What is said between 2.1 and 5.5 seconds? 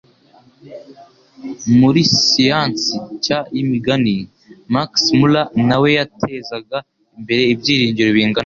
siyansi nshya y'imigani, Max Muller